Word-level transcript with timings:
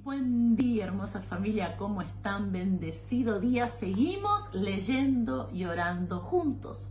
Buen 0.00 0.56
día, 0.56 0.86
hermosa 0.86 1.20
familia, 1.20 1.76
¿cómo 1.76 2.00
están? 2.00 2.50
Bendecido 2.50 3.38
día. 3.38 3.68
Seguimos 3.68 4.48
leyendo 4.54 5.50
y 5.52 5.66
orando 5.66 6.20
juntos. 6.20 6.88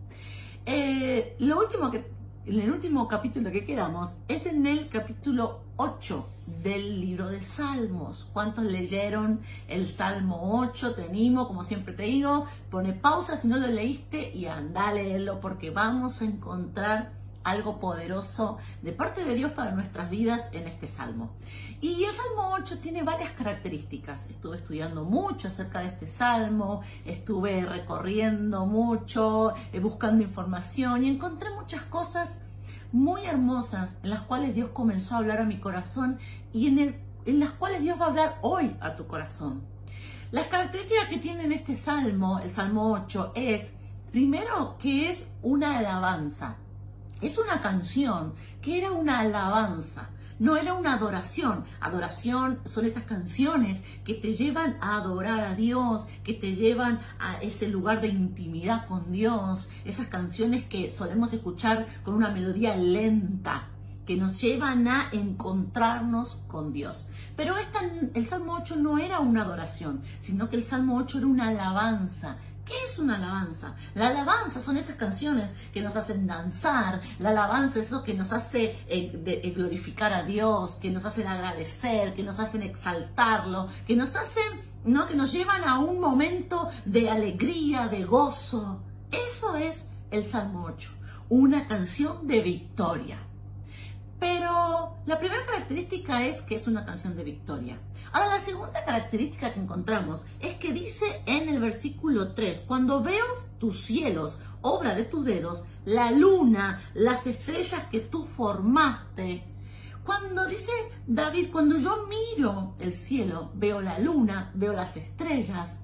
Eh, 0.67 1.35
lo 1.39 1.59
último 1.59 1.89
que, 1.89 2.05
en 2.45 2.59
el 2.59 2.71
último 2.71 3.07
capítulo 3.07 3.51
que 3.51 3.65
quedamos 3.65 4.17
es 4.27 4.45
en 4.45 4.67
el 4.67 4.87
capítulo 4.87 5.63
8 5.77 6.25
del 6.63 7.01
libro 7.01 7.27
de 7.29 7.41
Salmos. 7.41 8.29
¿Cuántos 8.33 8.65
leyeron 8.65 9.39
el 9.67 9.87
Salmo 9.87 10.59
8? 10.61 10.93
Te 10.93 11.05
animo, 11.05 11.47
como 11.47 11.63
siempre 11.63 11.93
te 11.93 12.03
digo, 12.03 12.45
pone 12.69 12.93
pausa 12.93 13.35
si 13.35 13.47
no 13.47 13.57
lo 13.57 13.67
leíste 13.67 14.31
y 14.33 14.45
anda 14.45 14.89
a 14.89 14.93
leerlo 14.93 15.41
porque 15.41 15.71
vamos 15.71 16.21
a 16.21 16.25
encontrar 16.25 17.20
algo 17.43 17.79
poderoso 17.79 18.57
de 18.81 18.91
parte 18.91 19.23
de 19.23 19.35
Dios 19.35 19.51
para 19.51 19.71
nuestras 19.71 20.09
vidas 20.09 20.49
en 20.51 20.67
este 20.67 20.87
salmo. 20.87 21.31
Y 21.81 22.03
el 22.03 22.13
Salmo 22.13 22.53
8 22.53 22.79
tiene 22.79 23.03
varias 23.03 23.31
características. 23.31 24.29
Estuve 24.29 24.57
estudiando 24.57 25.03
mucho 25.03 25.47
acerca 25.47 25.79
de 25.79 25.87
este 25.87 26.07
salmo, 26.07 26.81
estuve 27.05 27.65
recorriendo 27.65 28.65
mucho, 28.65 29.53
eh, 29.73 29.79
buscando 29.79 30.23
información 30.23 31.03
y 31.03 31.09
encontré 31.09 31.49
muchas 31.51 31.83
cosas 31.83 32.37
muy 32.91 33.25
hermosas 33.25 33.95
en 34.03 34.09
las 34.09 34.21
cuales 34.21 34.53
Dios 34.53 34.69
comenzó 34.71 35.15
a 35.15 35.19
hablar 35.19 35.39
a 35.39 35.45
mi 35.45 35.59
corazón 35.59 36.19
y 36.53 36.67
en, 36.67 37.01
en 37.25 37.39
las 37.39 37.51
cuales 37.51 37.81
Dios 37.81 37.99
va 37.99 38.05
a 38.05 38.09
hablar 38.09 38.37
hoy 38.41 38.75
a 38.81 38.95
tu 38.95 39.07
corazón. 39.07 39.61
Las 40.31 40.47
características 40.47 41.09
que 41.09 41.17
tiene 41.17 41.53
este 41.53 41.75
salmo, 41.75 42.39
el 42.39 42.51
Salmo 42.51 42.91
8, 42.91 43.33
es, 43.35 43.73
primero, 44.11 44.77
que 44.77 45.09
es 45.09 45.27
una 45.41 45.77
alabanza 45.77 46.57
es 47.21 47.37
una 47.37 47.61
canción 47.61 48.33
que 48.61 48.79
era 48.79 48.91
una 48.91 49.19
alabanza, 49.19 50.09
no 50.39 50.57
era 50.57 50.73
una 50.73 50.93
adoración. 50.93 51.65
Adoración 51.79 52.59
son 52.65 52.85
esas 52.85 53.03
canciones 53.03 53.79
que 54.03 54.15
te 54.15 54.33
llevan 54.33 54.77
a 54.81 54.97
adorar 54.97 55.41
a 55.41 55.53
Dios, 55.53 56.07
que 56.23 56.33
te 56.33 56.55
llevan 56.55 56.99
a 57.19 57.39
ese 57.41 57.69
lugar 57.69 58.01
de 58.01 58.07
intimidad 58.07 58.87
con 58.87 59.11
Dios, 59.11 59.69
esas 59.85 60.07
canciones 60.07 60.65
que 60.65 60.89
solemos 60.89 61.31
escuchar 61.31 61.85
con 62.03 62.15
una 62.15 62.31
melodía 62.31 62.75
lenta, 62.75 63.67
que 64.07 64.15
nos 64.15 64.41
llevan 64.41 64.87
a 64.87 65.09
encontrarnos 65.11 66.37
con 66.47 66.73
Dios. 66.73 67.07
Pero 67.35 67.57
esta, 67.57 67.81
el 68.15 68.25
Salmo 68.25 68.55
8 68.55 68.77
no 68.77 68.97
era 68.97 69.19
una 69.19 69.43
adoración, 69.43 70.01
sino 70.21 70.49
que 70.49 70.55
el 70.55 70.63
Salmo 70.63 70.97
8 70.97 71.19
era 71.19 71.27
una 71.27 71.49
alabanza, 71.49 72.37
¿Qué 72.50 72.50
es 72.85 72.99
una 72.99 73.15
alabanza? 73.15 73.75
La 73.95 74.07
alabanza 74.07 74.61
son 74.61 74.77
esas 74.77 74.95
canciones 74.95 75.49
que 75.73 75.81
nos 75.81 75.95
hacen 75.95 76.27
danzar, 76.27 77.01
la 77.19 77.29
alabanza 77.29 77.79
es 77.79 77.87
eso 77.87 78.03
que 78.03 78.13
nos 78.13 78.31
hace 78.31 78.77
eh, 78.87 79.21
eh, 79.25 79.53
glorificar 79.55 80.13
a 80.13 80.23
Dios, 80.23 80.71
que 80.81 80.91
nos 80.91 81.05
hacen 81.05 81.27
agradecer, 81.27 82.13
que 82.13 82.23
nos 82.23 82.39
hacen 82.39 82.63
exaltarlo, 82.63 83.67
que 83.85 83.95
nos 83.95 84.15
hacen, 84.15 84.61
¿no? 84.85 85.07
Que 85.07 85.15
nos 85.15 85.31
llevan 85.31 85.63
a 85.63 85.79
un 85.79 85.99
momento 85.99 86.69
de 86.85 87.09
alegría, 87.09 87.87
de 87.87 88.03
gozo. 88.03 88.81
Eso 89.11 89.55
es 89.55 89.85
el 90.11 90.25
Salmo 90.25 90.65
8, 90.65 90.91
una 91.29 91.67
canción 91.67 92.27
de 92.27 92.41
victoria. 92.41 93.17
Pero 94.19 94.97
la 95.07 95.17
primera 95.17 95.45
característica 95.45 96.25
es 96.25 96.41
que 96.41 96.55
es 96.55 96.67
una 96.67 96.85
canción 96.85 97.15
de 97.15 97.23
victoria. 97.23 97.79
Ahora, 98.11 98.35
la 98.35 98.39
segunda 98.41 98.83
característica 98.83 99.53
que 99.53 99.59
encontramos 99.59 100.25
es 100.39 100.55
que 100.55 100.73
dice 100.73 101.21
en 101.25 101.47
el 101.47 101.59
versículo 101.59 102.33
3, 102.33 102.65
cuando 102.67 103.01
veo 103.01 103.23
tus 103.57 103.81
cielos, 103.83 104.37
obra 104.61 104.95
de 104.95 105.05
tus 105.05 105.23
dedos, 105.23 105.63
la 105.85 106.11
luna, 106.11 106.81
las 106.93 107.25
estrellas 107.25 107.85
que 107.89 108.01
tú 108.01 108.25
formaste, 108.25 109.43
cuando 110.03 110.45
dice 110.47 110.71
David, 111.07 111.51
cuando 111.51 111.77
yo 111.77 112.07
miro 112.07 112.75
el 112.79 112.93
cielo, 112.93 113.51
veo 113.53 113.81
la 113.81 113.99
luna, 113.99 114.51
veo 114.55 114.73
las 114.73 114.97
estrellas, 114.97 115.79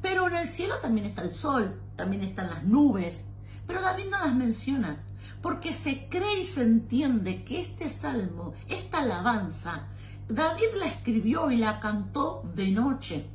pero 0.00 0.28
en 0.28 0.36
el 0.36 0.46
cielo 0.46 0.76
también 0.80 1.06
está 1.06 1.22
el 1.22 1.32
sol, 1.32 1.80
también 1.96 2.22
están 2.22 2.48
las 2.48 2.64
nubes, 2.64 3.28
pero 3.66 3.82
David 3.82 4.06
no 4.10 4.18
las 4.20 4.34
menciona 4.34 5.04
porque 5.42 5.74
se 5.74 6.08
cree 6.08 6.40
y 6.40 6.44
se 6.44 6.62
entiende 6.62 7.44
que 7.44 7.60
este 7.60 7.90
salmo, 7.90 8.54
esta 8.68 9.00
alabanza, 9.00 9.88
David 10.28 10.74
la 10.78 10.86
escribió 10.86 11.50
y 11.50 11.56
la 11.56 11.80
cantó 11.80 12.42
de 12.54 12.68
noche. 12.68 13.26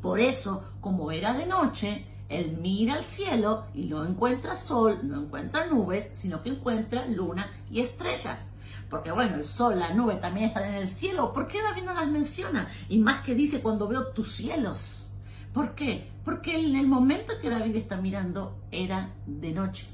Por 0.00 0.20
eso, 0.20 0.64
como 0.80 1.10
era 1.10 1.34
de 1.34 1.46
noche, 1.46 2.06
él 2.28 2.58
mira 2.60 2.94
al 2.94 3.04
cielo 3.04 3.66
y 3.74 3.86
no 3.86 4.04
encuentra 4.04 4.56
sol, 4.56 5.00
no 5.02 5.22
encuentra 5.22 5.66
nubes, 5.66 6.10
sino 6.14 6.42
que 6.42 6.50
encuentra 6.50 7.06
luna 7.06 7.50
y 7.70 7.80
estrellas. 7.80 8.38
Porque 8.88 9.12
bueno, 9.12 9.36
el 9.36 9.44
sol, 9.44 9.78
la 9.78 9.92
nube 9.92 10.14
también 10.16 10.46
están 10.46 10.64
en 10.64 10.74
el 10.74 10.88
cielo. 10.88 11.32
¿Por 11.32 11.46
qué 11.46 11.62
David 11.62 11.84
no 11.84 11.94
las 11.94 12.08
menciona? 12.08 12.68
Y 12.88 12.98
más 12.98 13.22
que 13.22 13.34
dice 13.34 13.60
cuando 13.60 13.88
veo 13.88 14.08
tus 14.08 14.32
cielos. 14.32 15.10
¿Por 15.52 15.74
qué? 15.74 16.10
Porque 16.24 16.58
en 16.58 16.76
el 16.76 16.86
momento 16.86 17.34
que 17.40 17.50
David 17.50 17.76
está 17.76 17.96
mirando 17.96 18.56
era 18.70 19.10
de 19.26 19.52
noche. 19.52 19.86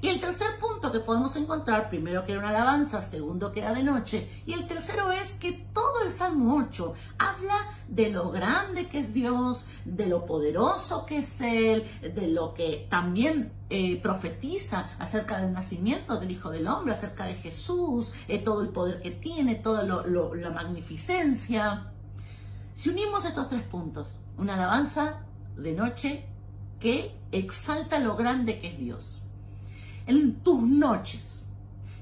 Y 0.00 0.08
el 0.08 0.20
tercer 0.20 0.58
punto 0.58 0.92
que 0.92 1.00
podemos 1.00 1.36
encontrar, 1.36 1.88
primero 1.88 2.24
que 2.24 2.32
era 2.32 2.40
una 2.40 2.50
alabanza, 2.50 3.00
segundo 3.00 3.52
que 3.52 3.60
era 3.60 3.74
de 3.74 3.82
noche, 3.82 4.28
y 4.46 4.52
el 4.52 4.66
tercero 4.66 5.12
es 5.12 5.32
que 5.32 5.52
todo 5.72 6.02
el 6.02 6.12
Salmo 6.12 6.56
8 6.68 6.94
habla 7.18 7.54
de 7.88 8.10
lo 8.10 8.30
grande 8.30 8.88
que 8.88 8.98
es 8.98 9.12
Dios, 9.12 9.66
de 9.84 10.06
lo 10.06 10.26
poderoso 10.26 11.06
que 11.06 11.18
es 11.18 11.40
Él, 11.40 11.84
de 12.02 12.28
lo 12.28 12.54
que 12.54 12.86
también 12.90 13.52
eh, 13.70 14.00
profetiza 14.00 14.90
acerca 14.98 15.40
del 15.40 15.52
nacimiento 15.52 16.18
del 16.18 16.30
Hijo 16.30 16.50
del 16.50 16.66
Hombre, 16.66 16.94
acerca 16.94 17.26
de 17.26 17.34
Jesús, 17.34 18.12
eh, 18.28 18.38
todo 18.38 18.62
el 18.62 18.68
poder 18.68 19.00
que 19.00 19.10
tiene, 19.10 19.56
toda 19.56 19.82
la 19.84 20.50
magnificencia. 20.50 21.92
Si 22.72 22.88
unimos 22.88 23.24
estos 23.24 23.48
tres 23.48 23.62
puntos, 23.62 24.18
una 24.36 24.54
alabanza 24.54 25.24
de 25.56 25.72
noche 25.72 26.26
que 26.80 27.16
exalta 27.32 27.98
lo 27.98 28.16
grande 28.16 28.58
que 28.58 28.68
es 28.68 28.78
Dios 28.78 29.23
en 30.06 30.34
tus 30.40 30.62
noches, 30.62 31.46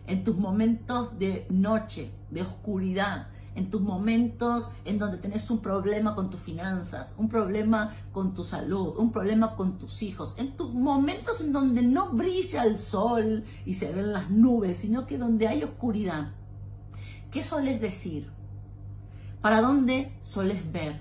en 0.07 0.25
tus 0.25 0.37
momentos 0.37 1.19
de 1.19 1.47
noche, 1.51 2.11
de 2.31 2.43
oscuridad, 2.43 3.29
en 3.55 3.71
tus 3.71 3.83
momentos 3.83 4.71
en 4.85 4.99
donde 4.99 5.19
tenés 5.19 5.51
un 5.51 5.61
problema 5.61 6.15
con 6.15 6.31
tus 6.31 6.41
finanzas, 6.41 7.15
un 7.19 7.29
problema 7.29 7.95
con 8.13 8.35
tu 8.35 8.43
salud, 8.43 8.97
un 8.97 9.13
problema 9.13 9.55
con 9.57 9.79
tus 9.79 10.03
hijos, 10.03 10.35
en 10.39 10.57
tus 10.57 10.73
momentos 10.73 11.41
en 11.41 11.53
donde 11.53 11.83
no 11.83 12.11
brilla 12.11 12.65
el 12.65 12.79
sol 12.79 13.45
y 13.65 13.75
se 13.75 13.93
ven 13.93 14.13
las 14.13 14.31
nubes, 14.31 14.79
sino 14.79 15.07
que 15.07 15.19
donde 15.19 15.49
hay 15.49 15.63
oscuridad. 15.63 16.33
¿Qué 17.31 17.43
soles 17.43 17.81
decir? 17.81 18.31
¿Para 19.41 19.61
dónde 19.61 20.17
soles 20.23 20.71
ver? 20.73 21.01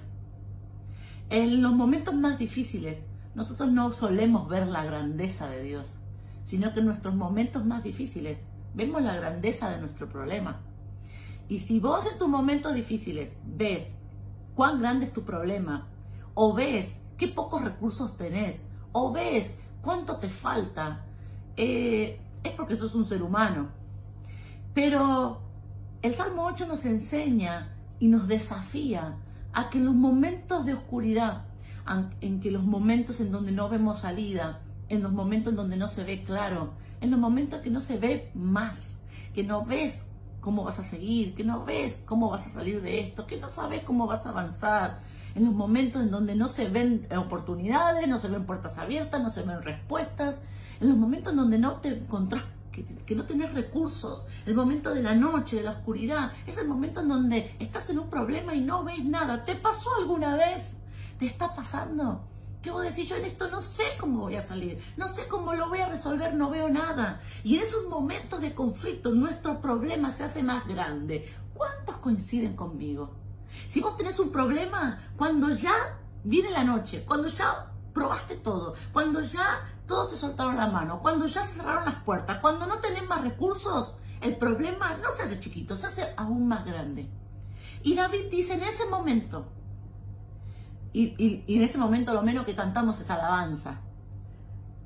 En 1.30 1.62
los 1.62 1.74
momentos 1.74 2.14
más 2.14 2.38
difíciles, 2.38 3.04
nosotros 3.34 3.72
no 3.72 3.92
solemos 3.94 4.50
ver 4.50 4.68
la 4.68 4.84
grandeza 4.84 5.50
de 5.50 5.64
Dios 5.64 6.01
sino 6.44 6.74
que 6.74 6.80
en 6.80 6.88
nuestros 6.88 7.16
momentos 7.16 7.66
más 7.66 7.84
difíciles 7.84 8.40
vemos 8.74 9.02
la 9.02 9.16
grandeza 9.16 9.70
de 9.70 9.80
nuestro 9.80 10.10
problema. 10.10 10.62
Y 11.48 11.60
si 11.60 11.80
vos 11.80 12.06
en 12.06 12.18
tus 12.18 12.30
momentos 12.30 12.74
difíciles 12.74 13.36
ves 13.46 13.92
cuán 14.56 14.80
grande 14.80 15.06
es 15.06 15.14
tu 15.14 15.24
problema, 15.24 15.88
o 16.34 16.54
ves 16.54 17.00
qué 17.18 17.28
pocos 17.28 17.64
recursos 17.64 18.18
tenés, 18.18 18.66
o 18.92 19.12
ves 19.12 19.58
cuánto 19.82 20.18
te 20.18 20.30
falta, 20.30 21.06
eh, 21.58 22.20
es 22.44 22.52
porque 22.54 22.76
sos 22.76 22.96
un 22.96 23.06
ser 23.06 23.22
humano. 23.22 23.70
Pero 24.74 25.42
el 26.02 26.14
Salmo 26.14 26.46
8 26.46 26.68
nos 26.68 26.86
enseña 26.86 27.76
y 28.00 28.08
nos 28.08 28.28
desafía 28.28 29.18
a 29.54 29.70
que 29.70 29.78
en 29.78 29.86
los 29.86 29.96
momentos 29.96 30.66
de 30.66 30.74
oscuridad, 30.74 31.46
en 32.22 32.40
que 32.40 32.52
los 32.52 32.64
momentos 32.64 33.20
en 33.20 33.32
donde 33.32 33.52
no 33.52 33.70
vemos 33.70 34.00
salida, 34.00 34.62
en 34.92 35.02
los 35.02 35.14
momentos 35.14 35.52
en 35.52 35.58
donde 35.58 35.78
no 35.78 35.88
se 35.88 36.04
ve 36.04 36.22
claro, 36.22 36.74
en 37.00 37.12
los 37.12 37.20
momentos 37.20 37.62
que 37.62 37.70
no 37.70 37.80
se 37.80 37.98
ve 37.98 38.30
más, 38.34 39.00
que 39.34 39.42
no 39.42 39.64
ves 39.64 40.06
cómo 40.42 40.66
vas 40.66 40.80
a 40.80 40.84
seguir, 40.84 41.34
que 41.34 41.46
no 41.46 41.64
ves 41.64 42.04
cómo 42.06 42.30
vas 42.30 42.46
a 42.46 42.50
salir 42.50 42.82
de 42.82 43.00
esto, 43.00 43.26
que 43.26 43.40
no 43.40 43.48
sabes 43.48 43.84
cómo 43.84 44.06
vas 44.06 44.26
a 44.26 44.30
avanzar, 44.32 45.00
en 45.34 45.46
los 45.46 45.54
momentos 45.54 46.02
en 46.02 46.12
donde 46.12 46.36
no 46.36 46.50
se 46.50 46.68
ven 46.68 47.08
oportunidades, 47.18 48.06
no 48.06 48.20
se 48.20 48.28
ven 48.28 48.46
puertas 48.46 48.78
abiertas, 48.78 49.22
no 49.22 49.30
se 49.30 49.44
ven 49.44 49.62
respuestas, 49.62 50.42
en 50.82 50.90
los 50.90 50.98
momentos 50.98 51.32
en 51.32 51.38
donde 51.38 51.58
no 51.58 51.76
te 51.78 51.88
encontrás 51.88 52.44
que, 52.74 52.84
que, 52.84 53.16
no 53.16 53.24
tenés 53.24 53.54
recursos, 53.54 54.28
el 54.46 54.56
momento 54.56 54.94
de 54.94 55.04
la 55.04 55.16
noche, 55.16 55.58
de 55.58 55.64
la 55.64 55.72
oscuridad, 55.72 56.34
es 56.46 56.58
el 56.58 56.68
momento 56.68 57.00
en 57.00 57.08
donde 57.08 57.56
estás 57.60 57.90
en 57.90 58.00
un 58.00 58.10
problema 58.10 58.54
y 58.56 58.62
no 58.62 58.84
ves 58.84 59.06
nada. 59.06 59.46
¿Te 59.46 59.56
pasó 59.56 59.90
alguna 59.98 60.36
vez? 60.36 60.76
¿Te 61.18 61.28
está 61.28 61.56
pasando? 61.56 62.31
¿Qué 62.62 62.70
vos 62.70 62.84
decís? 62.84 63.10
Yo 63.10 63.16
en 63.16 63.26
esto 63.26 63.50
no 63.50 63.60
sé 63.60 63.84
cómo 64.00 64.22
voy 64.22 64.36
a 64.36 64.44
salir, 64.44 64.80
no 64.96 65.10
sé 65.10 65.28
cómo 65.28 65.54
lo 65.54 65.68
voy 65.68 65.80
a 65.80 65.90
resolver, 65.90 66.36
no 66.36 66.52
veo 66.52 66.70
nada. 66.70 67.20
Y 67.44 67.56
en 67.56 67.62
esos 67.62 67.88
momentos 67.88 68.40
de 68.40 68.54
conflicto 68.54 69.12
nuestro 69.12 69.60
problema 69.60 70.12
se 70.12 70.26
hace 70.26 70.44
más 70.44 70.68
grande. 70.68 71.34
¿Cuántos 71.56 71.98
coinciden 71.98 72.56
conmigo? 72.56 73.16
Si 73.68 73.82
vos 73.82 73.98
tenés 73.98 74.20
un 74.20 74.32
problema, 74.32 75.00
cuando 75.18 75.50
ya 75.50 75.74
viene 76.24 76.52
la 76.52 76.64
noche, 76.64 77.04
cuando 77.04 77.30
ya 77.30 77.72
probaste 77.94 78.36
todo, 78.36 78.76
cuando 78.94 79.22
ya 79.22 79.68
todos 79.88 80.12
te 80.12 80.18
soltaron 80.18 80.56
la 80.56 80.68
mano, 80.68 81.02
cuando 81.02 81.26
ya 81.26 81.44
se 81.44 81.56
cerraron 81.56 81.86
las 81.86 82.04
puertas, 82.04 82.40
cuando 82.42 82.68
no 82.68 82.78
tenés 82.80 83.08
más 83.08 83.24
recursos, 83.24 83.98
el 84.22 84.38
problema 84.38 84.98
no 84.98 85.10
se 85.10 85.24
hace 85.24 85.40
chiquito, 85.40 85.76
se 85.76 85.88
hace 85.88 86.14
aún 86.16 86.48
más 86.48 86.64
grande. 86.64 87.10
Y 87.82 87.96
David 87.96 88.30
dice 88.30 88.54
en 88.54 88.64
ese 88.64 88.86
momento, 88.88 89.48
y, 90.94 91.44
en 91.48 91.62
ese 91.62 91.78
momento 91.78 92.14
lo 92.14 92.22
menos 92.22 92.46
que 92.46 92.56
cantamos 92.56 93.00
es 93.00 93.10
alabanza. 93.10 93.82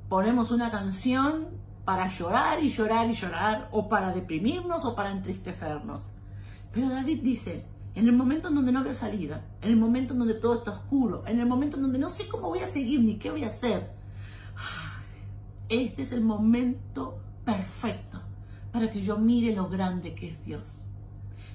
Ponemos 0.10 0.52
una 0.52 0.70
canción 0.70 1.48
para 1.84 2.08
llorar 2.08 2.64
y 2.64 2.70
llorar 2.70 3.10
y 3.10 3.14
llorar, 3.14 3.70
o 3.72 3.88
para 3.88 4.12
deprimirnos 4.14 4.86
o 4.86 4.96
para 4.96 5.12
entristecernos. 5.12 6.12
Pero 6.72 6.90
David 6.90 7.22
dice, 7.22 7.66
en 7.94 8.06
el 8.06 8.14
momento 8.14 8.50
en 8.50 8.56
donde 8.56 8.72
no 8.72 8.84
veo 8.84 8.94
salida, 8.94 9.46
en 9.62 9.72
el 9.72 9.78
momento 9.78 10.14
en 10.14 10.20
donde 10.20 10.34
todo 10.36 10.56
está 10.56 10.72
oscuro, 10.72 11.24
en 11.26 11.40
el 11.40 11.46
momento 11.46 11.78
en 11.78 11.84
donde 11.84 12.00
no 12.00 12.10
sé 12.10 12.28
cómo 12.28 12.50
voy 12.50 12.60
a 12.60 12.68
seguir 12.68 13.02
ni 13.02 13.18
qué 13.18 13.32
voy 13.32 13.44
a 13.44 13.48
hacer, 13.48 13.92
este 15.70 16.02
es 16.04 16.12
el 16.12 16.22
momento 16.22 17.20
perfecto 17.44 18.22
para 18.72 18.92
que 18.92 19.02
yo 19.02 19.18
mire 19.18 19.56
lo 19.56 19.70
grande 19.70 20.14
que 20.14 20.28
es 20.28 20.44
Dios. 20.44 20.86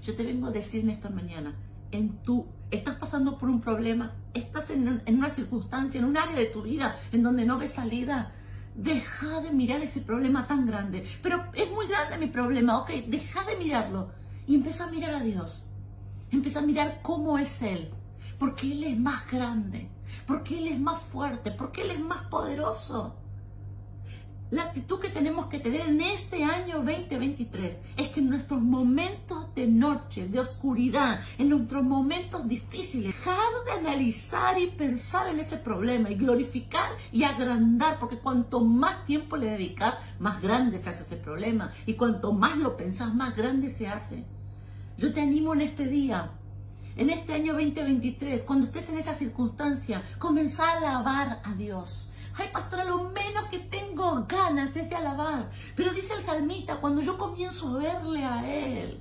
Yo 0.02 0.16
te 0.16 0.24
vengo 0.24 0.46
a 0.46 0.50
decir 0.50 0.82
en 0.82 0.90
esta 0.90 1.10
mañana, 1.10 1.54
en 1.90 2.22
tu, 2.22 2.46
estás 2.70 2.96
pasando 2.96 3.38
por 3.38 3.48
un 3.48 3.60
problema, 3.60 4.12
estás 4.34 4.70
en, 4.70 5.02
una 5.06 5.30
circunstancia, 5.30 5.98
en 5.98 6.06
un 6.06 6.16
área 6.16 6.36
de 6.36 6.46
tu 6.46 6.62
vida 6.62 6.98
en 7.12 7.22
donde 7.22 7.44
no 7.44 7.58
ves 7.58 7.72
salida, 7.72 8.32
deja 8.74 9.40
de 9.40 9.50
mirar 9.50 9.80
ese 9.82 10.00
problema 10.00 10.46
tan 10.46 10.66
grande. 10.66 11.06
Pero 11.22 11.44
es 11.54 11.70
muy 11.70 11.86
grande 11.86 12.18
mi 12.18 12.26
problema, 12.26 12.78
ok, 12.78 12.90
deja 13.06 13.44
de 13.44 13.56
mirarlo 13.56 14.10
y 14.46 14.54
empieza 14.54 14.84
a 14.84 14.90
mirar 14.90 15.14
a 15.14 15.20
Dios. 15.20 15.66
Empieza 16.30 16.60
a 16.60 16.62
mirar 16.62 17.00
cómo 17.02 17.38
es 17.38 17.60
Él, 17.62 17.90
porque 18.38 18.72
Él 18.72 18.84
es 18.84 18.98
más 18.98 19.28
grande, 19.30 19.90
porque 20.26 20.58
Él 20.58 20.68
es 20.68 20.78
más 20.78 21.02
fuerte, 21.02 21.50
porque 21.50 21.82
Él 21.82 21.90
es 21.90 22.00
más 22.00 22.22
poderoso. 22.28 23.16
La 24.50 24.64
actitud 24.64 24.98
que 24.98 25.10
tenemos 25.10 25.46
que 25.46 25.60
tener 25.60 25.82
en 25.82 26.00
este 26.00 26.42
año 26.42 26.78
2023 26.78 27.80
es 27.96 28.08
que 28.08 28.18
en 28.18 28.30
nuestros 28.30 28.60
momentos 28.60 29.54
de 29.54 29.68
noche, 29.68 30.26
de 30.26 30.40
oscuridad, 30.40 31.20
en 31.38 31.50
nuestros 31.50 31.84
momentos 31.84 32.48
difíciles, 32.48 33.14
dejar 33.14 33.36
de 33.64 33.70
analizar 33.70 34.58
y 34.58 34.66
pensar 34.66 35.28
en 35.28 35.38
ese 35.38 35.56
problema 35.56 36.10
y 36.10 36.16
glorificar 36.16 36.90
y 37.12 37.22
agrandar, 37.22 38.00
porque 38.00 38.18
cuanto 38.18 38.60
más 38.60 39.04
tiempo 39.04 39.36
le 39.36 39.50
dedicas, 39.50 39.94
más 40.18 40.42
grande 40.42 40.80
se 40.80 40.88
hace 40.88 41.04
ese 41.04 41.16
problema 41.16 41.70
y 41.86 41.94
cuanto 41.94 42.32
más 42.32 42.58
lo 42.58 42.76
pensás, 42.76 43.14
más 43.14 43.36
grande 43.36 43.70
se 43.70 43.86
hace. 43.86 44.24
Yo 44.98 45.12
te 45.12 45.20
animo 45.20 45.54
en 45.54 45.60
este 45.60 45.86
día 45.86 46.32
en 46.96 47.08
este 47.08 47.32
año 47.32 47.52
2023, 47.52 48.42
cuando 48.42 48.66
estés 48.66 48.88
en 48.90 48.98
esa 48.98 49.14
circunstancia, 49.14 50.02
comenzá 50.18 50.64
a 50.64 50.76
alabar 50.76 51.40
a 51.44 51.54
Dios. 51.54 52.09
Ay, 52.34 52.48
pastora, 52.52 52.84
lo 52.84 53.10
menos 53.10 53.46
que 53.50 53.58
tengo 53.58 54.24
ganas 54.28 54.74
es 54.76 54.88
de 54.88 54.96
alabar. 54.96 55.50
Pero 55.76 55.92
dice 55.92 56.14
el 56.14 56.24
salmista, 56.24 56.76
cuando 56.76 57.00
yo 57.00 57.18
comienzo 57.18 57.68
a 57.68 57.78
verle 57.78 58.24
a 58.24 58.48
Él, 58.48 59.00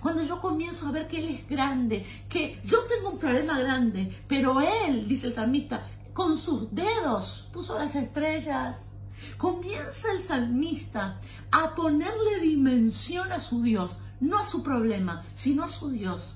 cuando 0.00 0.22
yo 0.22 0.40
comienzo 0.40 0.88
a 0.88 0.92
ver 0.92 1.08
que 1.08 1.18
Él 1.18 1.36
es 1.36 1.48
grande, 1.48 2.04
que 2.28 2.60
yo 2.64 2.84
tengo 2.84 3.10
un 3.10 3.18
problema 3.18 3.58
grande, 3.58 4.24
pero 4.28 4.60
Él, 4.60 5.06
dice 5.08 5.28
el 5.28 5.34
salmista, 5.34 5.86
con 6.12 6.38
sus 6.38 6.74
dedos 6.74 7.48
puso 7.52 7.78
las 7.78 7.94
estrellas. 7.94 8.90
Comienza 9.38 10.12
el 10.12 10.20
salmista 10.20 11.20
a 11.50 11.74
ponerle 11.74 12.40
dimensión 12.40 13.32
a 13.32 13.40
su 13.40 13.62
Dios, 13.62 13.98
no 14.20 14.38
a 14.38 14.44
su 14.44 14.62
problema, 14.62 15.24
sino 15.34 15.64
a 15.64 15.68
su 15.68 15.90
Dios 15.90 16.35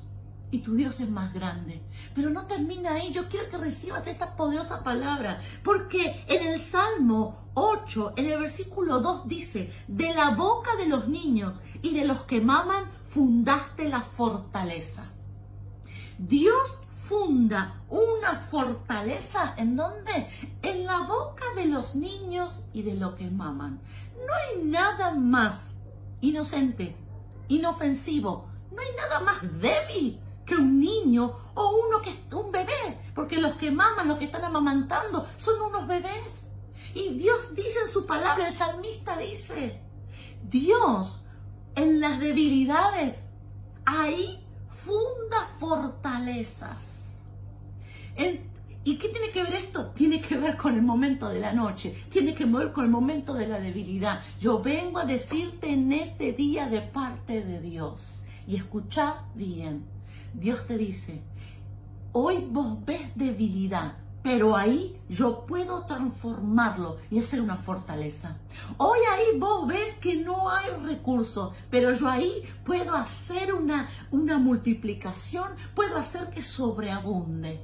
y 0.51 0.59
tu 0.59 0.75
Dios 0.75 1.01
es 1.01 1.09
más 1.09 1.33
grande. 1.33 1.83
Pero 2.15 2.31
no 2.31 2.47
termina 2.47 2.95
ahí, 2.95 3.13
yo 3.13 3.29
quiero 3.29 3.49
que 3.49 3.59
recibas 3.59 4.07
esta 4.07 4.37
poderosa 4.37 4.83
palabra, 4.83 5.41
porque 5.63 6.25
en 6.27 6.47
el 6.47 6.61
Salmo 6.61 7.51
8, 7.55 8.15
en 8.17 8.27
el 8.27 8.39
versículo 8.41 9.01
2 9.01 9.29
dice, 9.29 9.73
de 9.89 10.15
la 10.15 10.31
boca 10.31 10.77
de 10.77 10.87
los 10.87 11.09
niños 11.09 11.63
y 11.83 11.95
de 11.95 12.05
los 12.05 12.23
que 12.25 12.41
maman, 12.41 12.85
fundaste 13.05 13.89
la 13.89 14.01
fortaleza. 14.01 15.11
Dios 16.19 16.81
funda 16.93 17.83
una 17.89 18.37
fortaleza 18.37 19.55
en 19.57 19.75
donde? 19.75 20.29
En 20.63 20.85
la 20.85 21.01
boca 21.01 21.45
de 21.57 21.67
los 21.67 21.95
niños 21.97 22.65
y 22.73 22.83
de 22.83 22.95
los 22.95 23.15
que 23.15 23.31
maman. 23.31 23.81
No 24.27 24.33
hay 24.33 24.65
nada 24.65 25.13
más 25.13 25.73
inocente, 26.21 26.97
inofensivo, 27.49 28.49
no 28.71 28.81
hay 28.81 28.95
nada 28.97 29.21
más 29.21 29.43
débil 29.61 30.21
que 30.51 30.57
un 30.57 30.81
niño 30.81 31.33
o 31.55 31.87
uno 31.87 32.03
que 32.03 32.11
es 32.11 32.19
un 32.33 32.51
bebé, 32.51 32.99
porque 33.15 33.37
los 33.37 33.55
que 33.55 33.71
maman, 33.71 34.09
los 34.09 34.19
que 34.19 34.25
están 34.25 34.45
amamantando, 34.45 35.29
son 35.37 35.63
unos 35.63 35.87
bebés. 35.87 36.51
Y 36.93 37.11
Dios 37.11 37.55
dice 37.55 37.79
en 37.83 37.89
su 37.89 38.05
palabra, 38.05 38.49
el 38.49 38.55
salmista 38.55 39.17
dice, 39.17 39.81
Dios 40.43 41.25
en 41.77 42.01
las 42.01 42.19
debilidades, 42.19 43.29
ahí 43.85 44.45
funda 44.71 45.47
fortalezas. 45.61 47.23
¿Y 48.83 48.97
qué 48.97 49.09
tiene 49.09 49.31
que 49.31 49.45
ver 49.45 49.55
esto? 49.55 49.91
Tiene 49.91 50.21
que 50.21 50.37
ver 50.37 50.57
con 50.57 50.75
el 50.75 50.83
momento 50.83 51.29
de 51.29 51.39
la 51.39 51.53
noche, 51.53 51.95
tiene 52.11 52.35
que 52.35 52.45
ver 52.45 52.73
con 52.73 52.87
el 52.87 52.91
momento 52.91 53.35
de 53.35 53.47
la 53.47 53.61
debilidad. 53.61 54.23
Yo 54.41 54.61
vengo 54.61 54.99
a 54.99 55.05
decirte 55.05 55.71
en 55.71 55.93
este 55.93 56.33
día 56.33 56.67
de 56.67 56.81
parte 56.81 57.45
de 57.45 57.61
Dios. 57.61 58.25
Y 58.49 58.57
escucha 58.57 59.27
bien, 59.37 60.00
Dios 60.35 60.67
te 60.67 60.79
dice, 60.79 61.23
hoy 62.13 62.47
vos 62.51 62.85
ves 62.85 63.11
debilidad, 63.15 63.97
pero 64.23 64.57
ahí 64.57 65.01
yo 65.09 65.45
puedo 65.47 65.87
transformarlo 65.87 66.99
y 67.11 67.19
hacer 67.19 67.41
una 67.41 67.57
fortaleza. 67.57 68.39
Hoy 68.77 68.99
ahí 69.13 69.39
vos 69.39 69.67
ves 69.67 69.95
que 69.97 70.17
no 70.17 70.51
hay 70.51 70.71
recursos, 70.85 71.53
pero 71.71 71.93
yo 71.95 72.09
ahí 72.09 72.43
puedo 72.65 72.95
hacer 72.95 73.55
una, 73.55 73.89
una 74.11 74.39
multiplicación, 74.39 75.53
puedo 75.75 75.97
hacer 75.97 76.31
que 76.31 76.43
sobreabunde. 76.43 77.61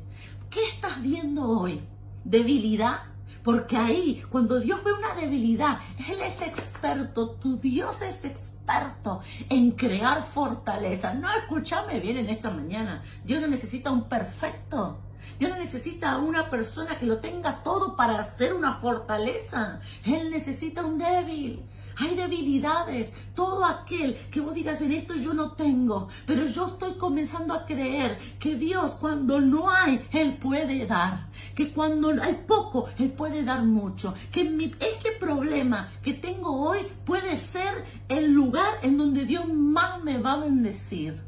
¿Qué 0.50 0.60
estás 0.68 1.00
viendo 1.02 1.46
hoy? 1.46 1.82
¿Debilidad? 2.24 3.15
Porque 3.46 3.76
ahí, 3.76 4.24
cuando 4.28 4.58
Dios 4.58 4.82
ve 4.82 4.92
una 4.92 5.14
debilidad, 5.14 5.78
Él 6.10 6.20
es 6.20 6.42
experto, 6.42 7.30
tu 7.30 7.58
Dios 7.58 8.02
es 8.02 8.24
experto 8.24 9.20
en 9.48 9.70
crear 9.70 10.24
fortaleza. 10.24 11.14
No, 11.14 11.30
escúchame 11.30 12.00
bien 12.00 12.16
en 12.16 12.28
esta 12.28 12.50
mañana. 12.50 13.04
Dios 13.22 13.40
no 13.40 13.46
necesita 13.46 13.92
un 13.92 14.08
perfecto. 14.08 14.98
Dios 15.38 15.52
no 15.52 15.58
necesita 15.58 16.10
a 16.10 16.18
una 16.18 16.50
persona 16.50 16.98
que 16.98 17.06
lo 17.06 17.18
tenga 17.20 17.62
todo 17.62 17.94
para 17.94 18.18
hacer 18.18 18.52
una 18.52 18.78
fortaleza. 18.78 19.78
Él 20.04 20.28
necesita 20.32 20.84
un 20.84 20.98
débil. 20.98 21.62
Hay 21.98 22.14
debilidades. 22.14 23.12
Todo 23.34 23.64
aquel 23.64 24.16
que 24.30 24.40
vos 24.40 24.54
digas 24.54 24.80
en 24.82 24.92
esto 24.92 25.14
yo 25.14 25.32
no 25.32 25.52
tengo, 25.52 26.08
pero 26.26 26.46
yo 26.46 26.66
estoy 26.68 26.94
comenzando 26.94 27.54
a 27.54 27.64
creer 27.64 28.18
que 28.38 28.56
Dios 28.56 28.96
cuando 28.96 29.40
no 29.40 29.70
hay, 29.70 30.06
Él 30.12 30.36
puede 30.36 30.86
dar. 30.86 31.28
Que 31.54 31.72
cuando 31.72 32.10
hay 32.22 32.44
poco, 32.46 32.88
Él 32.98 33.12
puede 33.12 33.42
dar 33.44 33.62
mucho. 33.62 34.14
Que 34.30 34.42
este 34.80 35.12
problema 35.18 35.90
que 36.02 36.14
tengo 36.14 36.68
hoy 36.68 36.80
puede 37.04 37.36
ser 37.36 37.84
el 38.08 38.32
lugar 38.32 38.78
en 38.82 38.98
donde 38.98 39.24
Dios 39.24 39.48
más 39.48 40.02
me 40.02 40.18
va 40.18 40.32
a 40.32 40.40
bendecir. 40.40 41.20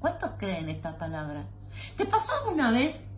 ¿Cuántos 0.00 0.32
creen 0.38 0.68
esta 0.68 0.96
palabra? 0.96 1.46
¿Te 1.96 2.04
pasó 2.04 2.32
alguna 2.42 2.70
vez? 2.70 3.08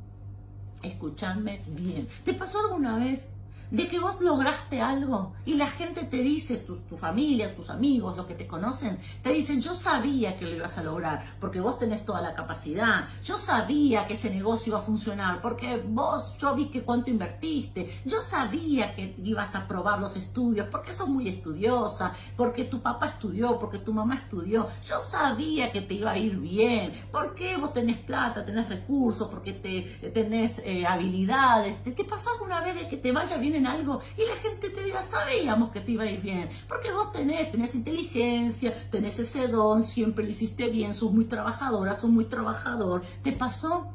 Escuchadme 0.83 1.63
bien. 1.69 2.09
¿Te 2.25 2.33
pasó 2.35 2.61
alguna 2.61 2.97
vez 2.97 3.29
de 3.71 3.89
que 3.89 3.99
vos 3.99 4.21
lograste 4.21 4.81
algo. 4.81 5.35
Y 5.45 5.55
la 5.55 5.67
gente 5.67 6.05
te 6.05 6.19
dice, 6.19 6.57
tu, 6.57 6.77
familia, 6.97 7.55
tus 7.55 7.71
amigos, 7.71 8.17
los 8.17 8.27
que 8.27 8.35
te 8.35 8.47
conocen, 8.47 8.99
te 9.23 9.31
dicen, 9.31 9.61
yo 9.61 9.75
sabía 9.75 10.37
que 10.37 10.45
lo 10.45 10.55
ibas 10.55 10.77
a 10.77 10.83
lograr 10.83 11.37
porque 11.41 11.61
vos 11.61 11.79
tenés 11.79 12.05
toda 12.05 12.21
la 12.21 12.35
capacidad, 12.35 13.09
yo 13.25 13.39
sabía 13.39 14.07
que 14.07 14.15
ese 14.15 14.31
negocio 14.31 14.71
iba 14.71 14.81
a 14.81 14.83
funcionar 14.83 15.41
porque 15.41 15.83
vos, 15.87 16.37
yo 16.39 16.55
vi 16.55 16.67
que 16.67 16.83
cuánto 16.83 17.11
invertiste, 17.11 18.01
yo 18.05 18.21
sabía 18.21 18.95
que 18.95 19.15
ibas 19.23 19.55
a 19.55 19.67
probar 19.67 20.01
los 20.01 20.17
estudios 20.17 20.67
porque 20.69 20.93
sos 20.93 21.09
muy 21.09 21.29
estudiosa, 21.29 22.13
porque 22.37 22.65
tu 22.65 22.81
papá 22.81 23.07
estudió, 23.07 23.59
porque 23.59 23.79
tu 23.79 23.93
mamá 23.93 24.17
estudió, 24.17 24.69
yo 24.87 24.99
sabía 24.99 25.73
que 25.73 25.81
te 25.81 25.95
iba 25.95 26.11
a 26.11 26.19
ir 26.19 26.37
bien, 26.37 26.93
porque 27.11 27.57
vos 27.57 27.73
tenés 27.73 27.99
plata, 27.99 28.45
tenés 28.45 28.69
recursos, 28.69 29.29
porque 29.29 29.53
te, 29.53 30.11
tenés 30.11 30.61
eh, 30.65 30.87
habilidades, 30.87 31.83
¿Te, 31.83 31.93
¿te 31.93 32.05
pasó 32.05 32.31
alguna 32.33 32.61
vez 32.61 32.75
de 32.75 32.89
que 32.89 32.97
te 32.97 33.13
vaya 33.13 33.37
bien 33.37 33.60
algo 33.67 34.01
y 34.17 34.27
la 34.27 34.37
gente 34.37 34.71
te 34.71 34.85
diga, 34.85 35.03
sabíamos 35.03 35.71
que 35.71 35.81
te 35.81 35.93
iba 35.93 36.05
a 36.05 36.11
ir 36.11 36.21
bien, 36.21 36.51
porque 36.69 36.93
vos 36.93 37.13
tenés, 37.13 37.51
tenés 37.51 37.75
inteligencia, 37.75 38.75
tenés 38.91 39.19
ese 39.19 39.49
don, 39.49 39.83
siempre 39.83 40.25
lo 40.25 40.31
hiciste 40.31 40.69
bien, 40.69 40.95
sos 40.95 41.13
muy 41.13 41.25
trabajadora, 41.25 41.95
sos 41.95 42.11
muy 42.11 42.27
trabajador. 42.27 43.03
¿Te 43.23 43.33
pasó? 43.33 43.95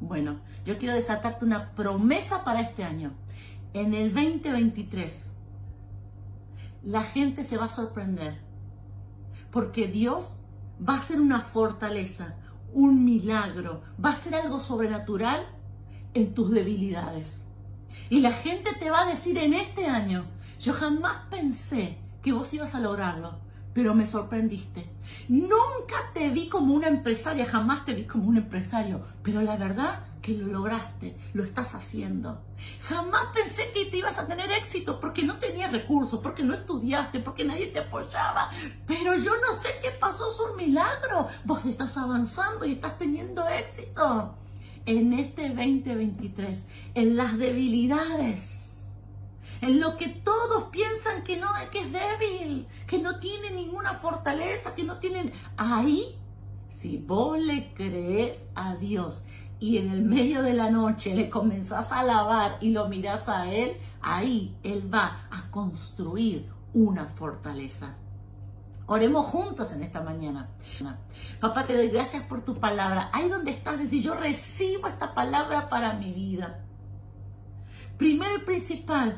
Bueno, 0.00 0.40
yo 0.64 0.78
quiero 0.78 0.94
desatarte 0.94 1.44
una 1.44 1.72
promesa 1.72 2.44
para 2.44 2.60
este 2.60 2.84
año. 2.84 3.12
En 3.72 3.94
el 3.94 4.12
2023, 4.12 5.30
la 6.82 7.02
gente 7.02 7.44
se 7.44 7.56
va 7.56 7.66
a 7.66 7.68
sorprender, 7.68 8.40
porque 9.50 9.86
Dios 9.86 10.36
va 10.86 10.96
a 10.96 11.02
ser 11.02 11.20
una 11.20 11.42
fortaleza, 11.42 12.36
un 12.72 13.04
milagro, 13.04 13.82
va 14.02 14.10
a 14.10 14.16
ser 14.16 14.34
algo 14.34 14.60
sobrenatural 14.60 15.46
en 16.14 16.34
tus 16.34 16.50
debilidades. 16.50 17.44
Y 18.10 18.20
la 18.20 18.32
gente 18.32 18.74
te 18.74 18.90
va 18.90 19.02
a 19.02 19.08
decir 19.08 19.38
en 19.38 19.54
este 19.54 19.86
año, 19.86 20.24
yo 20.58 20.72
jamás 20.72 21.28
pensé 21.30 21.96
que 22.24 22.32
vos 22.32 22.52
ibas 22.52 22.74
a 22.74 22.80
lograrlo, 22.80 23.38
pero 23.72 23.94
me 23.94 24.04
sorprendiste. 24.04 24.90
Nunca 25.28 26.10
te 26.12 26.28
vi 26.28 26.48
como 26.48 26.74
una 26.74 26.88
empresaria, 26.88 27.46
jamás 27.46 27.84
te 27.84 27.94
vi 27.94 28.06
como 28.06 28.28
un 28.28 28.36
empresario, 28.36 29.06
pero 29.22 29.40
la 29.42 29.56
verdad 29.56 30.08
que 30.22 30.36
lo 30.36 30.48
lograste, 30.48 31.16
lo 31.34 31.44
estás 31.44 31.72
haciendo. 31.76 32.42
Jamás 32.88 33.28
pensé 33.32 33.70
que 33.72 33.86
te 33.86 33.98
ibas 33.98 34.18
a 34.18 34.26
tener 34.26 34.50
éxito 34.50 34.98
porque 34.98 35.22
no 35.22 35.38
tenías 35.38 35.70
recursos, 35.70 36.18
porque 36.18 36.42
no 36.42 36.52
estudiaste, 36.52 37.20
porque 37.20 37.44
nadie 37.44 37.68
te 37.68 37.78
apoyaba. 37.78 38.50
Pero 38.88 39.14
yo 39.14 39.34
no 39.40 39.54
sé 39.54 39.68
qué 39.80 39.92
pasó, 39.92 40.32
es 40.32 40.40
un 40.50 40.56
milagro. 40.56 41.28
Vos 41.44 41.64
estás 41.64 41.96
avanzando 41.96 42.64
y 42.64 42.72
estás 42.72 42.98
teniendo 42.98 43.46
éxito. 43.46 44.34
En 44.86 45.12
este 45.12 45.48
2023, 45.48 46.62
en 46.94 47.16
las 47.16 47.38
debilidades 47.38 48.60
en 49.60 49.80
lo 49.80 49.96
que 49.96 50.08
todos 50.08 50.64
piensan 50.70 51.22
que 51.22 51.36
no, 51.36 51.48
que 51.70 51.80
es 51.80 51.92
débil, 51.92 52.66
que 52.86 52.98
no 52.98 53.18
tiene 53.18 53.50
ninguna 53.50 53.94
fortaleza, 53.94 54.74
que 54.74 54.84
no 54.84 54.98
tienen 54.98 55.32
ahí, 55.56 56.16
si 56.70 56.96
vos 56.96 57.38
le 57.38 57.74
crees 57.74 58.48
a 58.54 58.76
Dios 58.76 59.26
y 59.58 59.76
en 59.76 59.90
el 59.90 60.02
medio 60.02 60.42
de 60.42 60.54
la 60.54 60.70
noche 60.70 61.14
le 61.14 61.28
comenzás 61.28 61.92
a 61.92 62.00
alabar 62.00 62.56
y 62.62 62.70
lo 62.70 62.88
mirás 62.88 63.28
a 63.28 63.52
Él, 63.52 63.76
ahí 64.00 64.56
Él 64.62 64.92
va 64.92 65.28
a 65.30 65.50
construir 65.50 66.46
una 66.72 67.06
fortaleza. 67.06 67.96
Oremos 68.92 69.26
juntos 69.26 69.72
en 69.72 69.84
esta 69.84 70.00
mañana. 70.00 70.48
Papá, 71.38 71.64
te 71.64 71.76
doy 71.76 71.90
gracias 71.90 72.24
por 72.24 72.44
tu 72.44 72.58
palabra. 72.58 73.08
Ahí 73.12 73.28
donde 73.28 73.52
estás, 73.52 73.78
decir, 73.78 74.02
yo 74.02 74.14
recibo 74.14 74.88
esta 74.88 75.14
palabra 75.14 75.68
para 75.68 75.92
mi 75.92 76.12
vida. 76.12 76.64
Primero 77.96 78.38
y 78.38 78.40
principal, 78.40 79.16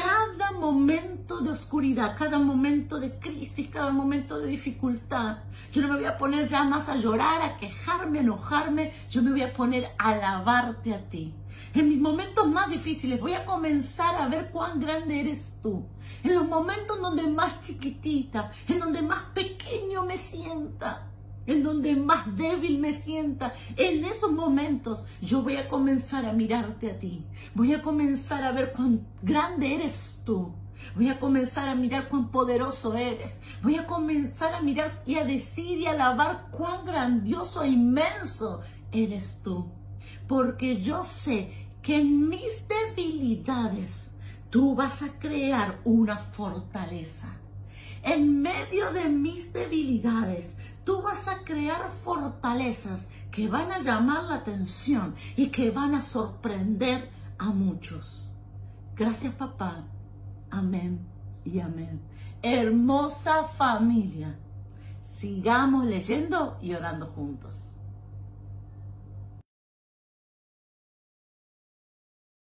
cada 0.00 0.52
momento 0.52 1.40
de 1.40 1.50
oscuridad, 1.50 2.16
cada 2.16 2.38
momento 2.38 2.98
de 2.98 3.18
crisis, 3.18 3.68
cada 3.68 3.90
momento 3.90 4.38
de 4.38 4.48
dificultad. 4.48 5.38
Yo 5.72 5.82
no 5.82 5.88
me 5.88 5.96
voy 5.96 6.06
a 6.06 6.16
poner 6.16 6.48
ya 6.48 6.64
más 6.64 6.88
a 6.88 6.96
llorar, 6.96 7.42
a 7.42 7.56
quejarme, 7.56 8.18
a 8.18 8.22
enojarme, 8.22 8.92
yo 9.10 9.22
me 9.22 9.30
voy 9.30 9.42
a 9.42 9.52
poner 9.52 9.90
a 9.98 10.10
alabarte 10.10 10.94
a 10.94 11.08
ti. 11.10 11.34
En 11.74 11.88
mis 11.88 12.00
momentos 12.00 12.48
más 12.48 12.70
difíciles 12.70 13.20
voy 13.20 13.34
a 13.34 13.44
comenzar 13.44 14.16
a 14.16 14.28
ver 14.28 14.50
cuán 14.50 14.80
grande 14.80 15.20
eres 15.20 15.58
tú. 15.62 15.86
En 16.22 16.34
los 16.34 16.48
momentos 16.48 17.00
donde 17.00 17.26
más 17.26 17.60
chiquitita, 17.60 18.50
en 18.66 18.80
donde 18.80 19.02
más 19.02 19.24
pequeño 19.34 20.04
me 20.04 20.16
sienta, 20.16 21.09
en 21.50 21.62
donde 21.62 21.96
más 21.96 22.36
débil 22.36 22.78
me 22.78 22.92
sienta, 22.92 23.52
en 23.76 24.04
esos 24.04 24.32
momentos 24.32 25.06
yo 25.20 25.42
voy 25.42 25.56
a 25.56 25.68
comenzar 25.68 26.24
a 26.26 26.32
mirarte 26.32 26.90
a 26.90 26.98
ti. 26.98 27.24
Voy 27.54 27.72
a 27.72 27.82
comenzar 27.82 28.44
a 28.44 28.52
ver 28.52 28.72
cuán 28.72 29.06
grande 29.22 29.74
eres 29.74 30.22
tú. 30.24 30.52
Voy 30.94 31.08
a 31.08 31.20
comenzar 31.20 31.68
a 31.68 31.74
mirar 31.74 32.08
cuán 32.08 32.30
poderoso 32.30 32.94
eres. 32.94 33.40
Voy 33.62 33.76
a 33.76 33.86
comenzar 33.86 34.54
a 34.54 34.62
mirar 34.62 35.02
y 35.06 35.16
a 35.16 35.24
decir 35.24 35.78
y 35.78 35.86
a 35.86 35.92
alabar 35.92 36.48
cuán 36.50 36.84
grandioso 36.84 37.62
e 37.62 37.68
inmenso 37.68 38.62
eres 38.92 39.40
tú. 39.42 39.70
Porque 40.26 40.80
yo 40.80 41.02
sé 41.02 41.68
que 41.82 41.96
en 41.96 42.28
mis 42.28 42.66
debilidades 42.68 44.10
tú 44.50 44.74
vas 44.74 45.02
a 45.02 45.18
crear 45.18 45.80
una 45.84 46.18
fortaleza. 46.18 47.39
En 48.02 48.40
medio 48.40 48.92
de 48.92 49.08
mis 49.08 49.52
debilidades, 49.52 50.56
tú 50.84 51.02
vas 51.02 51.28
a 51.28 51.44
crear 51.44 51.90
fortalezas 51.90 53.06
que 53.30 53.48
van 53.48 53.70
a 53.72 53.78
llamar 53.78 54.24
la 54.24 54.36
atención 54.36 55.14
y 55.36 55.48
que 55.48 55.70
van 55.70 55.94
a 55.94 56.02
sorprender 56.02 57.10
a 57.38 57.50
muchos. 57.50 58.26
Gracias 58.96 59.34
papá. 59.34 59.84
Amén 60.50 61.06
y 61.44 61.60
amén. 61.60 62.00
Hermosa 62.42 63.44
familia. 63.44 64.38
Sigamos 65.02 65.84
leyendo 65.84 66.58
y 66.60 66.74
orando 66.74 67.06
juntos. 67.06 67.69